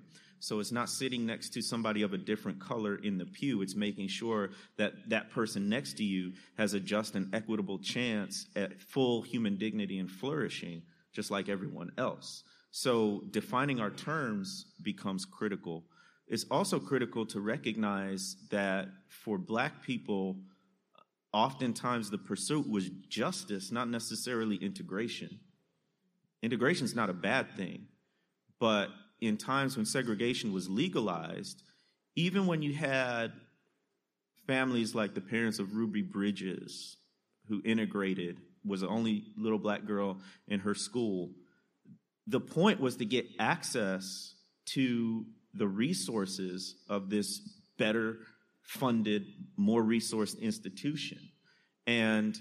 [0.45, 3.63] So it's not sitting next to somebody of a different color in the pew.
[3.63, 8.47] It's making sure that that person next to you has a just and equitable chance
[8.55, 10.83] at full human dignity and flourishing,
[11.15, 12.43] just like everyone else.
[12.73, 15.85] So defining our terms becomes critical.
[16.27, 20.37] It's also critical to recognize that for black people,
[21.35, 25.41] oftentimes the pursuit was justice, not necessarily integration.
[26.43, 27.89] Integration is not a bad thing,
[28.61, 28.89] but
[29.21, 31.63] in times when segregation was legalized,
[32.15, 33.33] even when you had
[34.47, 36.97] families like the parents of Ruby Bridges,
[37.49, 41.33] who integrated, was the only little black girl in her school,
[42.29, 44.35] the point was to get access
[44.67, 47.41] to the resources of this
[47.77, 48.19] better
[48.65, 51.19] funded, more resourced institution.
[51.87, 52.37] And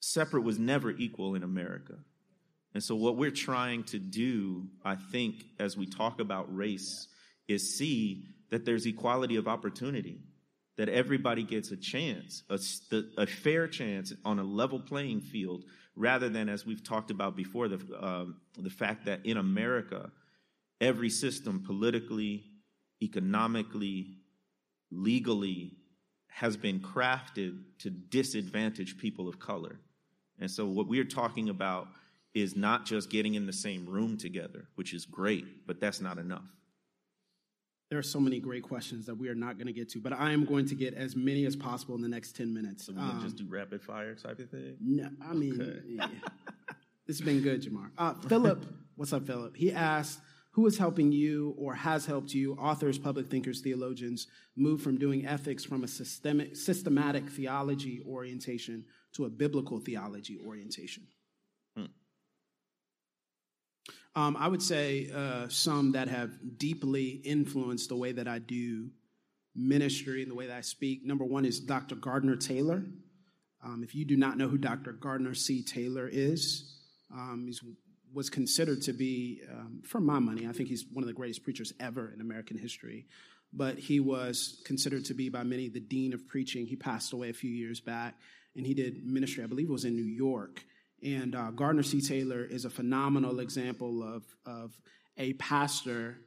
[0.00, 1.94] separate was never equal in America.
[2.74, 7.08] And so, what we're trying to do, I think, as we talk about race,
[7.46, 10.20] is see that there's equality of opportunity,
[10.76, 12.58] that everybody gets a chance, a,
[13.16, 15.64] a fair chance on a level playing field,
[15.96, 20.10] rather than, as we've talked about before, the, um, the fact that in America,
[20.80, 22.44] every system, politically,
[23.02, 24.17] economically,
[24.90, 25.72] legally,
[26.28, 29.78] has been crafted to disadvantage people of color.
[30.40, 31.88] And so, what we're talking about
[32.34, 36.18] is not just getting in the same room together, which is great, but that's not
[36.18, 36.44] enough.
[37.90, 40.12] There are so many great questions that we are not going to get to, but
[40.12, 42.84] I am going to get as many as possible in the next 10 minutes.
[42.84, 44.76] So we're um, just do rapid fire type of thing?
[44.80, 45.80] No, I mean, okay.
[45.86, 46.06] yeah.
[47.06, 47.90] this has been good, Jemar.
[47.96, 48.62] Uh, Philip,
[48.96, 49.56] what's up, Philip?
[49.56, 50.20] He asked,
[50.58, 55.24] who is helping you or has helped you, authors, public thinkers, theologians, move from doing
[55.24, 61.06] ethics from a systemic, systematic theology orientation to a biblical theology orientation?
[64.16, 68.90] Um, I would say uh, some that have deeply influenced the way that I do
[69.54, 71.06] ministry and the way that I speak.
[71.06, 71.94] Number one is Dr.
[71.94, 72.82] Gardner Taylor.
[73.64, 74.90] Um, if you do not know who Dr.
[74.90, 75.62] Gardner C.
[75.62, 76.74] Taylor is,
[77.14, 77.52] um, he
[78.12, 81.44] was considered to be, um, for my money, I think he's one of the greatest
[81.44, 83.06] preachers ever in American history.
[83.52, 86.66] But he was considered to be by many the dean of preaching.
[86.66, 88.14] He passed away a few years back,
[88.54, 90.62] and he did ministry, I believe it was in New York.
[91.02, 92.00] And uh, Gardner C.
[92.00, 94.76] Taylor is a phenomenal example of, of
[95.16, 96.18] a pastor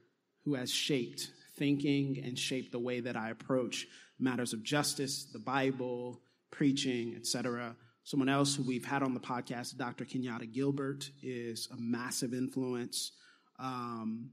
[0.46, 3.86] who has shaped thinking and shaped the way that I approach
[4.18, 7.76] matters of justice, the Bible, preaching, etc.
[8.04, 10.06] Someone else who we've had on the podcast, Dr.
[10.06, 13.12] Kenyatta Gilbert, is a massive influence.
[13.60, 14.32] Um,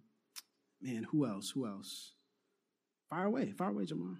[0.80, 1.50] man, who else?
[1.50, 2.12] Who else?
[3.10, 4.16] Fire away, fire away, Jemar.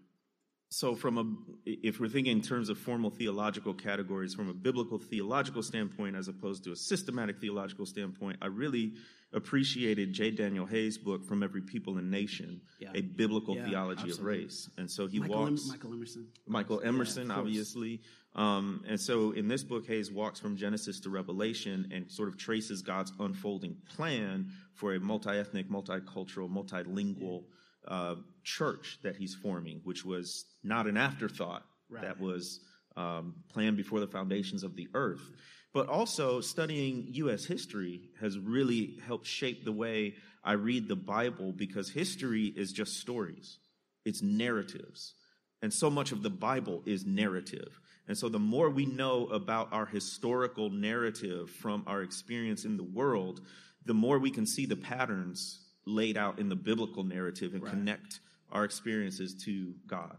[0.71, 1.25] So, from a,
[1.65, 6.29] if we're thinking in terms of formal theological categories, from a biblical theological standpoint, as
[6.29, 8.93] opposed to a systematic theological standpoint, I really
[9.33, 10.31] appreciated J.
[10.31, 12.91] Daniel Hays' book, From Every People and Nation, yeah.
[12.95, 14.35] a biblical yeah, theology absolutely.
[14.35, 14.71] of race.
[14.79, 15.63] And so he Michael walks.
[15.65, 16.27] Em- Michael Emerson.
[16.47, 18.01] Michael Emerson, yeah, obviously.
[18.35, 22.39] Um, and so in this book, Hays walks from Genesis to Revelation and sort of
[22.39, 27.45] traces God's unfolding plan for a multi ethnic, multicultural, multilingual
[27.87, 28.15] uh,
[28.45, 32.03] church that he's forming, which was not an afterthought, right.
[32.03, 32.61] that was
[32.97, 35.31] um, planned before the foundations of the earth.
[35.75, 37.45] But also, studying U.S.
[37.45, 42.99] history has really helped shape the way I read the Bible because history is just
[42.99, 43.59] stories,
[44.05, 45.15] it's narratives.
[45.61, 47.81] And so much of the Bible is narrative.
[48.07, 52.85] And so, the more we know about our historical narrative from our experience in the
[52.85, 53.43] world,
[53.85, 57.71] the more we can see the patterns laid out in the biblical narrative and right.
[57.71, 60.17] connect our experiences to God.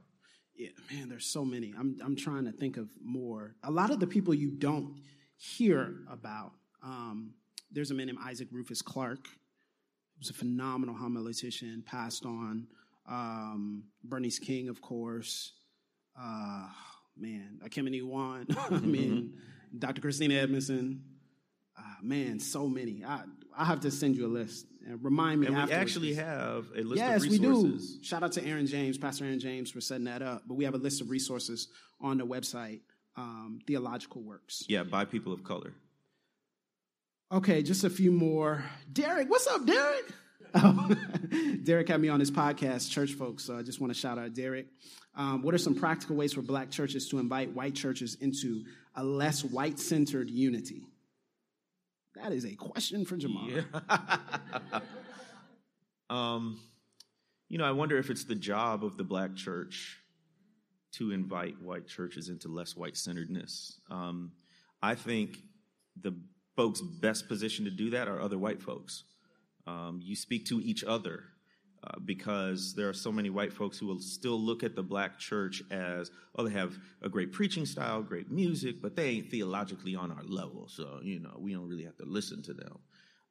[0.56, 1.74] Yeah, man, there's so many.
[1.78, 3.56] I'm I'm trying to think of more.
[3.64, 5.00] A lot of the people you don't
[5.40, 6.52] hear about.
[6.84, 7.34] Um,
[7.72, 9.26] there's a man named Isaac Rufus Clark.
[9.26, 12.68] He was a phenomenal homiletician, passed on.
[13.08, 15.54] Um, Bernice King, of course.
[16.20, 16.68] Uh,
[17.18, 18.46] man, Ekemini Uwan.
[18.72, 19.34] I mean,
[19.72, 19.78] mm-hmm.
[19.80, 20.02] Dr.
[20.02, 21.04] Christina Edmondson.
[21.78, 23.04] Uh, man, so many.
[23.06, 23.24] I
[23.58, 25.48] I have to send you a list and remind me.
[25.48, 27.92] And we actually have a list yes, of resources.
[27.92, 28.04] we do.
[28.04, 30.44] Shout out to Aaron James, Pastor Aaron James, for setting that up.
[30.48, 31.70] But we have a list of resources
[32.02, 32.82] on the website,
[33.20, 34.64] um, Theological Works.
[34.68, 35.74] Yeah, by people of color.
[37.32, 38.64] Okay, just a few more.
[38.92, 40.06] Derek, what's up, Derek?
[40.56, 40.96] Oh,
[41.64, 43.44] Derek had me on his podcast, Church Folks.
[43.44, 44.68] So I just want to shout out Derek.
[45.16, 48.64] Um, what are some practical ways for black churches to invite white churches into
[48.96, 50.84] a less white centered unity?
[52.16, 53.50] That is a question for Jamal.
[53.50, 54.20] Yeah.
[56.10, 56.60] um,
[57.50, 59.99] you know, I wonder if it's the job of the black church
[60.94, 63.80] to invite white churches into less white centeredness.
[63.92, 64.32] Um,
[64.82, 65.38] I think
[66.02, 66.14] the
[66.56, 69.04] folks best positioned to do that are other white folks.
[69.68, 71.24] Um, you speak to each other.
[71.84, 75.18] uh, because there are so many white folks who will still look at the black
[75.18, 79.96] church as, oh, they have a great preaching style, great music, but they ain't theologically
[79.96, 80.68] on our level.
[80.68, 82.80] So, you know, we don't really have to listen to them,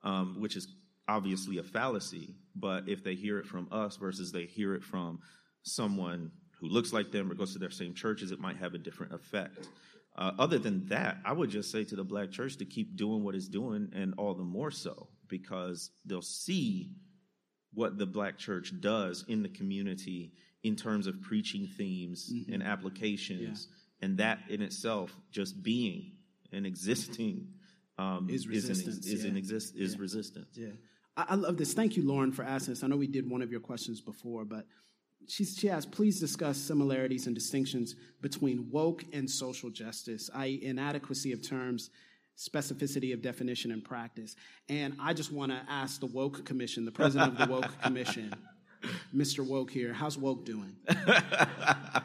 [0.03, 0.69] um, which is
[1.09, 2.35] obviously a fallacy.
[2.57, 5.21] But if they hear it from us versus they hear it from
[5.63, 8.79] someone who looks like them or goes to their same churches, it might have a
[8.79, 9.69] different effect.
[10.17, 13.23] Uh, other than that, I would just say to the black church to keep doing
[13.23, 16.91] what it's doing, and all the more so because they'll see
[17.75, 20.33] what the black church does in the community
[20.65, 22.53] in terms of preaching themes mm-hmm.
[22.53, 23.69] and applications.
[23.71, 24.07] Yeah.
[24.07, 26.13] And that in itself, just being
[26.53, 27.49] and existing,
[27.99, 29.07] um, is resistance.
[29.07, 29.39] Is, an, is, yeah.
[29.39, 30.01] exist, is yeah.
[30.01, 30.49] resistance.
[30.55, 30.69] Yeah.
[31.17, 31.75] I, I love this.
[31.75, 32.83] Thank you, Lauren, for asking this.
[32.83, 34.67] I know we did one of your questions before, but
[35.27, 41.33] she, she asked, please discuss similarities and distinctions between woke and social justice, i.e., inadequacy
[41.33, 41.91] of terms
[42.39, 44.37] specificity of definition and practice.
[44.69, 48.33] And I just want to ask the Woke Commission, the president of the Woke Commission,
[49.15, 49.45] Mr.
[49.45, 50.77] Woke here, how's Woke doing?
[50.89, 52.03] I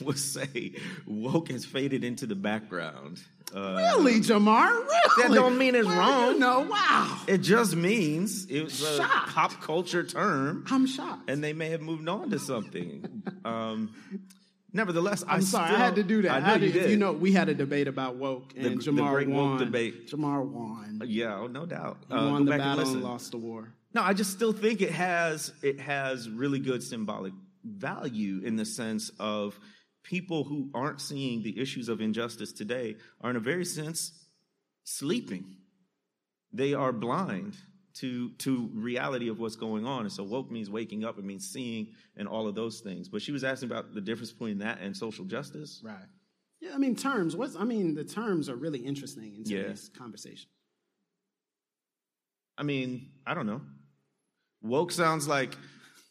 [0.00, 0.72] would say
[1.06, 3.22] Woke has faded into the background.
[3.54, 4.68] Uh, really, Jemar?
[4.68, 5.28] Really?
[5.28, 6.38] That don't mean it's well, wrong.
[6.38, 7.20] No, wow.
[7.26, 9.30] It just means it's a shocked.
[9.30, 10.64] pop culture term.
[10.70, 11.30] I'm shocked.
[11.30, 13.22] And they may have moved on to something.
[13.44, 13.94] um,
[14.72, 16.42] Nevertheless, I'm I sorry, still, I had to do that.
[16.42, 16.90] I know to, you did.
[16.90, 19.58] You know, we had a debate about woke, and the, Jemar the won.
[19.58, 20.08] debate.
[20.10, 21.02] Jemar won.
[21.06, 21.96] Yeah, oh, no doubt.
[22.08, 23.72] He uh, won the battle and, and lost the war.
[23.94, 27.32] No, I just still think it has it has really good symbolic
[27.64, 29.58] value in the sense of
[30.08, 34.12] people who aren't seeing the issues of injustice today are in a very sense
[34.84, 35.44] sleeping.
[36.50, 37.58] They are blind
[37.96, 40.02] to to reality of what's going on.
[40.02, 43.06] And so woke means waking up, it means seeing and all of those things.
[43.10, 45.82] But she was asking about the difference between that and social justice.
[45.84, 46.08] Right.
[46.60, 47.36] Yeah, I mean terms.
[47.36, 49.98] What's I mean the terms are really interesting in today's yeah.
[50.00, 50.48] conversation.
[52.56, 53.60] I mean, I don't know.
[54.62, 55.54] Woke sounds like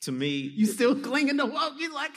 [0.01, 0.29] to me.
[0.29, 1.73] You still clinging to woke?
[1.77, 2.11] You like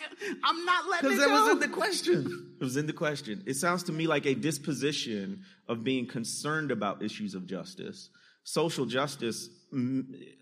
[0.45, 2.57] I'm not letting because that was in the question.
[2.61, 3.43] It was in the question.
[3.47, 8.11] It sounds to me like a disposition of being concerned about issues of justice.
[8.45, 9.49] Social justice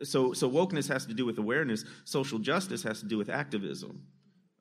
[0.03, 1.85] so so wokeness has to do with awareness.
[2.05, 4.03] Social justice has to do with activism.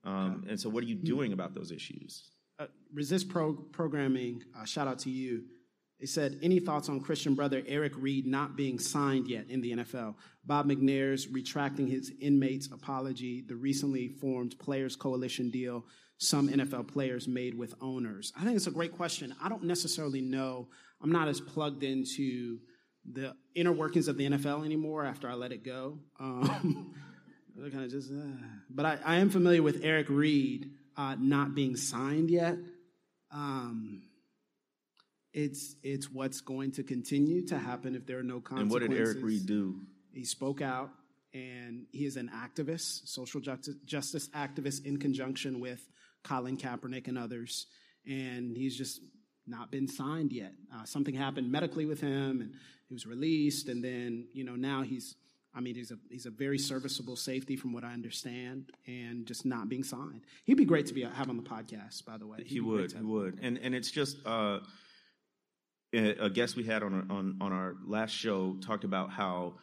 [0.03, 2.29] Um, and so, what are you doing about those issues?
[2.59, 4.43] Uh, resist pro- programming.
[4.57, 5.43] Uh, shout out to you.
[5.99, 9.71] They said, any thoughts on Christian brother Eric Reid not being signed yet in the
[9.77, 10.15] NFL?
[10.45, 15.85] Bob McNair's retracting his inmates' apology, the recently formed Players Coalition deal
[16.17, 18.33] some NFL players made with owners.
[18.37, 19.35] I think it's a great question.
[19.41, 20.67] I don't necessarily know.
[21.01, 22.59] I'm not as plugged into
[23.09, 25.99] the inner workings of the NFL anymore after I let it go.
[26.19, 26.93] Um,
[27.71, 31.75] kind of just, uh, but I, I, am familiar with Eric Reid uh, not being
[31.75, 32.57] signed yet.
[33.31, 34.03] Um,
[35.37, 38.75] it's it's what's going to continue to happen if there are no consequences.
[38.75, 39.79] And what did Eric Reid do?
[40.11, 40.89] He spoke out,
[41.31, 45.87] and he is an activist, social justice, justice activist, in conjunction with
[46.23, 47.67] Colin Kaepernick and others.
[48.07, 48.99] And he's just
[49.45, 50.53] not been signed yet.
[50.73, 52.55] Uh, something happened medically with him, and
[52.87, 55.15] he was released, and then you know now he's.
[55.53, 59.45] I mean, he's a he's a very serviceable safety from what I understand, and just
[59.45, 60.21] not being signed.
[60.45, 62.05] He'd be great to be have on the podcast.
[62.05, 62.91] By the way, He'd he would.
[62.91, 64.17] He would, and and it's just.
[64.25, 64.61] Uh,
[65.93, 69.55] a guest we had on on on our last show talked about how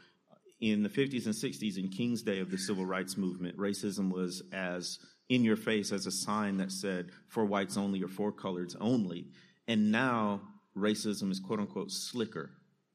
[0.60, 4.42] in the 50s and 60s in King's Day of the civil rights movement, racism was
[4.52, 8.76] as in your face as a sign that said for whites only or for coloreds
[8.80, 9.26] only.
[9.68, 10.40] And now
[10.76, 12.50] racism is quote unquote slicker,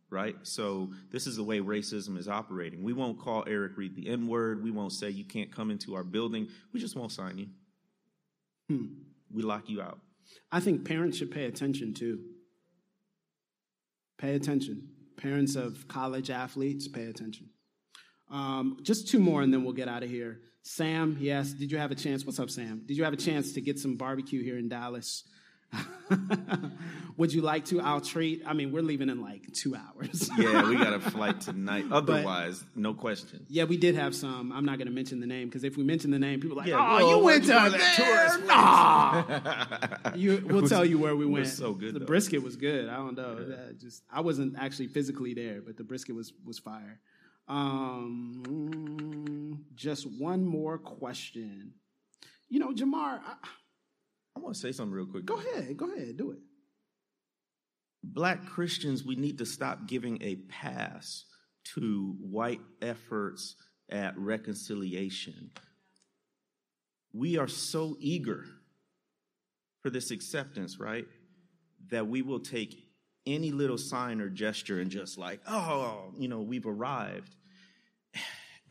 [0.09, 0.35] right?
[0.43, 2.83] So this is the way racism is operating.
[2.83, 4.63] We won't call Eric Reid the N word.
[4.63, 6.47] We won't say you can't come into our building.
[6.73, 7.47] We just won't sign you.
[8.69, 8.85] Hmm.
[9.31, 9.99] We lock you out.
[10.51, 12.19] I think parents should pay attention too.
[14.19, 14.89] Pay attention.
[15.17, 17.49] Parents of college athletes, pay attention.
[18.29, 20.41] Um, just two more and then we'll get out of here.
[20.61, 22.25] Sam, yes, did you have a chance?
[22.25, 22.83] What's up, Sam?
[22.85, 25.23] Did you have a chance to get some barbecue here in Dallas?
[27.17, 27.81] Would you like to?
[27.81, 28.43] I'll treat.
[28.45, 30.29] I mean, we're leaving in like two hours.
[30.37, 31.85] yeah, we got a flight tonight.
[31.91, 33.45] Otherwise, but, no question.
[33.49, 34.51] Yeah, we did have some.
[34.51, 36.61] I'm not going to mention the name because if we mention the name, people are
[36.61, 40.15] like, yeah, "Oh, you went to that tourist Nah.
[40.15, 41.47] you, we'll was, tell you where we went.
[41.47, 41.93] so good.
[41.93, 42.05] The though.
[42.05, 42.89] brisket was good.
[42.89, 43.45] I don't know.
[43.49, 43.55] Yeah.
[43.77, 46.99] Just I wasn't actually physically there, but the brisket was was fire.
[47.47, 51.73] Um, just one more question.
[52.47, 53.19] You know, Jemar.
[53.25, 53.35] I,
[54.39, 55.25] I want to say something real quick.
[55.25, 55.75] Go ahead.
[55.75, 56.15] Go ahead.
[56.15, 56.37] Do it.
[58.01, 61.25] Black Christians, we need to stop giving a pass
[61.75, 63.55] to white efforts
[63.89, 65.51] at reconciliation.
[67.11, 68.45] We are so eager
[69.81, 71.05] for this acceptance, right?
[71.89, 72.87] That we will take
[73.25, 77.35] any little sign or gesture and just like, oh, you know, we've arrived.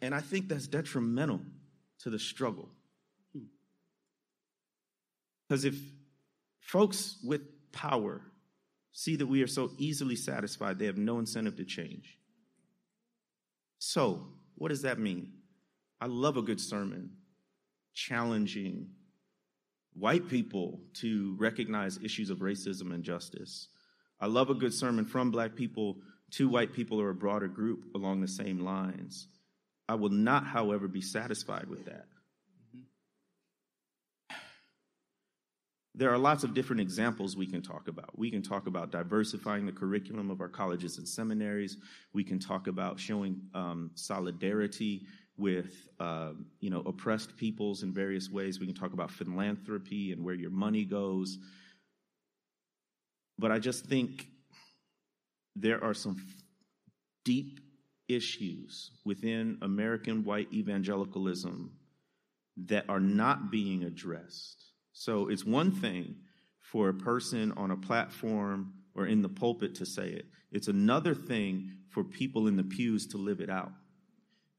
[0.00, 1.40] And I think that's detrimental
[2.04, 2.68] to the struggle.
[5.48, 5.76] Because if
[6.60, 7.40] folks with
[7.72, 8.20] power
[8.92, 12.18] see that we are so easily satisfied, they have no incentive to change.
[13.78, 14.26] So,
[14.56, 15.32] what does that mean?
[16.00, 17.12] I love a good sermon
[17.94, 18.90] challenging
[19.94, 23.68] white people to recognize issues of racism and justice.
[24.20, 25.98] I love a good sermon from black people
[26.32, 29.28] to white people or a broader group along the same lines.
[29.88, 32.06] I will not, however, be satisfied with that.
[35.98, 38.16] There are lots of different examples we can talk about.
[38.16, 41.76] We can talk about diversifying the curriculum of our colleges and seminaries.
[42.12, 48.30] We can talk about showing um, solidarity with uh, you know oppressed peoples in various
[48.30, 48.60] ways.
[48.60, 51.36] We can talk about philanthropy and where your money goes.
[53.36, 54.28] But I just think
[55.56, 56.24] there are some
[57.24, 57.58] deep
[58.06, 61.72] issues within American white evangelicalism
[62.66, 64.67] that are not being addressed.
[64.98, 66.16] So it's one thing
[66.58, 71.14] for a person on a platform or in the pulpit to say it, it's another
[71.14, 73.70] thing for people in the pews to live it out.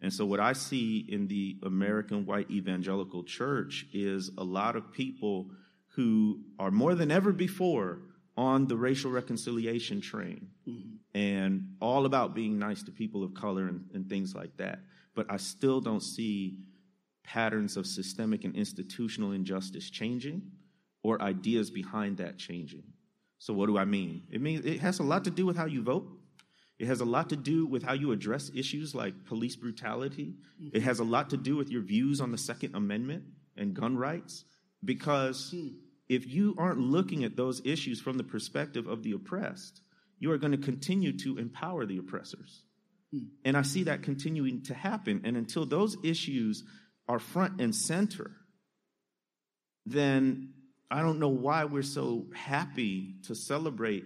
[0.02, 4.94] And so, what I see in the American white evangelical church is a lot of
[4.94, 5.52] people
[5.96, 8.00] who are more than ever before
[8.38, 11.20] on the racial reconciliation train mm-hmm.
[11.20, 14.80] and all about being nice to people of color and, and things like that.
[15.16, 16.60] But I still don't see
[17.30, 20.42] patterns of systemic and institutional injustice changing
[21.04, 22.84] or ideas behind that changing.
[23.38, 24.24] So, what do I mean?
[24.32, 26.08] It means it has a lot to do with how you vote.
[26.80, 30.34] It has a lot to do with how you address issues like police brutality.
[30.62, 30.76] Mm-hmm.
[30.76, 33.26] It has a lot to do with your views on the Second Amendment
[33.56, 34.46] and gun rights.
[34.84, 35.68] Because hmm.
[36.08, 39.82] if you aren't looking at those issues from the perspective of the oppressed,
[40.20, 42.64] you are going to continue to empower the oppressors.
[43.12, 43.26] Hmm.
[43.46, 45.22] And I see that continuing to happen.
[45.26, 46.64] And until those issues
[47.10, 48.32] are front and center,
[49.86, 50.54] then
[50.90, 54.06] I don't know why we're so happy to celebrate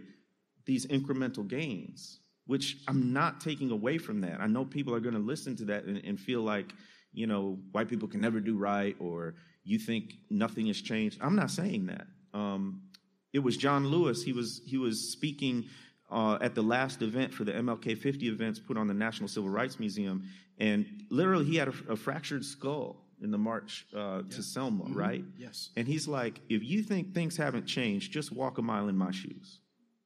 [0.66, 4.42] these incremental gains which I'm not taking away from that.
[4.42, 6.74] I know people are going to listen to that and, and, feel like,
[7.14, 11.20] you know, white people can never do right or you think nothing has changed.
[11.22, 12.06] I'm not saying that.
[12.34, 12.84] Um,
[13.32, 14.24] it was John Lewis.
[14.24, 15.66] He was he was speaking
[16.14, 19.50] uh, at the last event for the MLK 50 events put on the National Civil
[19.50, 20.24] Rights Museum,
[20.60, 24.36] and literally he had a, a fractured skull in the march uh, yeah.
[24.36, 24.94] to Selma, mm-hmm.
[24.94, 25.24] right?
[25.38, 25.70] Yes.
[25.76, 29.12] And he's like, if you think things haven't changed, just walk a mile in my
[29.12, 29.60] shoes.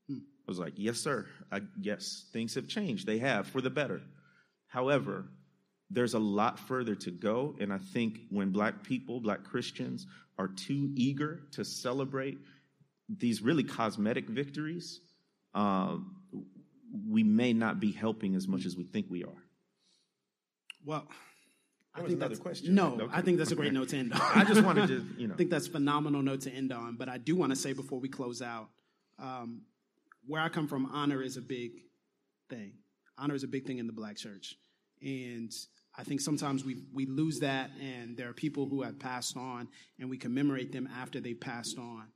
[0.10, 1.26] I was like, yes, sir.
[1.52, 3.06] I, yes, things have changed.
[3.06, 4.02] They have for the better.
[4.68, 5.26] However,
[5.90, 7.56] there's a lot further to go.
[7.60, 12.38] And I think when black people, black Christians, are too eager to celebrate
[13.10, 15.02] these really cosmetic victories,
[15.54, 15.98] uh,
[17.10, 19.44] we may not be helping as much as we think we are.
[20.86, 21.08] Well,
[21.94, 22.76] I think that's a question.
[22.76, 23.08] No, okay.
[23.12, 24.22] I think that's a great note to end on.
[24.22, 26.96] I just wanted to, you know, I think that's phenomenal note to end on.
[26.96, 28.70] But I do want to say before we close out,
[29.20, 29.64] um,
[30.26, 31.72] where I come from, honor is a big
[32.50, 32.74] thing.
[33.18, 34.56] Honor is a big thing in the black church.
[35.02, 35.52] And
[35.98, 39.68] I think sometimes we, we lose that, and there are people who have passed on,
[40.00, 42.08] and we commemorate them after they passed on.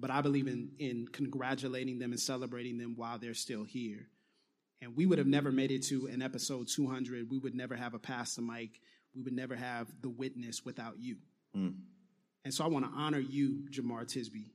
[0.00, 4.08] But I believe in, in congratulating them and celebrating them while they're still here.
[4.82, 7.30] And we would have never made it to an episode 200.
[7.30, 8.80] We would never have a Pass The Mic.
[9.14, 11.16] We would never have the witness without you.
[11.56, 11.74] Mm.
[12.44, 14.46] And so I want to honor you, Jemar Tisby,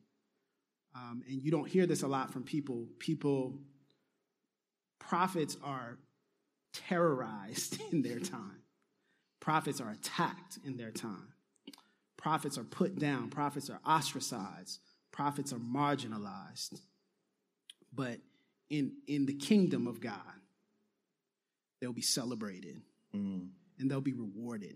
[0.95, 2.87] um, and you don't hear this a lot from people.
[2.99, 3.59] People,
[4.99, 5.97] prophets are
[6.73, 8.61] terrorized in their time.
[9.41, 11.33] Prophets are attacked in their time.
[12.17, 13.29] Prophets are put down.
[13.29, 14.79] Prophets are ostracized.
[15.15, 16.79] Prophets are marginalized.
[17.93, 18.19] But
[18.69, 20.19] in, in the kingdom of God,
[21.79, 22.81] they'll be celebrated
[23.15, 23.47] mm.
[23.79, 24.75] and they'll be rewarded.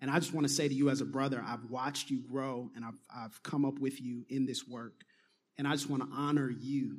[0.00, 2.70] And I just want to say to you as a brother, I've watched you grow
[2.76, 4.92] and I've, I've come up with you in this work.
[5.56, 6.98] And I just want to honor you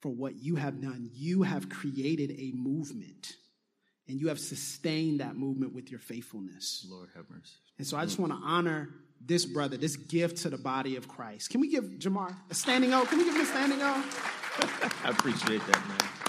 [0.00, 1.10] for what you have done.
[1.12, 3.36] You have created a movement
[4.08, 6.84] and you have sustained that movement with your faithfulness.
[6.90, 7.54] Lord have mercy.
[7.78, 8.88] And so I just want to honor
[9.20, 11.50] this brother, this gift to the body of Christ.
[11.50, 13.04] Can we give Jemar a standing O?
[13.04, 13.84] Can we give him a standing O?
[15.04, 16.19] I appreciate that, man.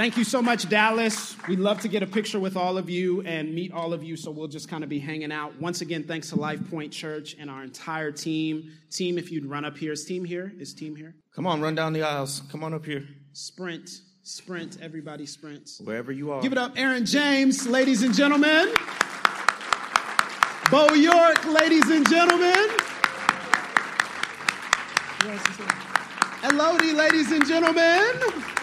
[0.00, 1.36] Thank you so much, Dallas.
[1.46, 4.16] We'd love to get a picture with all of you and meet all of you,
[4.16, 5.60] so we'll just kind of be hanging out.
[5.60, 8.72] Once again, thanks to Life Point Church and our entire team.
[8.90, 9.92] Team, if you'd run up here.
[9.92, 10.54] Is team here?
[10.58, 11.16] Is team here?
[11.36, 12.40] Come on, run down the aisles.
[12.50, 13.06] Come on up here.
[13.34, 13.90] Sprint,
[14.22, 15.82] sprint, everybody sprints.
[15.84, 16.40] Wherever you are.
[16.40, 18.72] Give it up, Aaron James, ladies and gentlemen.
[20.70, 22.70] Beau York, ladies and gentlemen.
[26.42, 28.56] Elodie, ladies and gentlemen.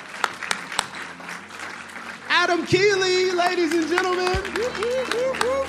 [2.50, 5.66] Adam Keeley, ladies and gentlemen.